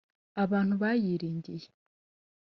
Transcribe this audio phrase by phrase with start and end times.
[0.43, 1.67] abantu bayiringire